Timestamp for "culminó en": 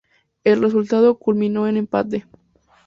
1.19-1.77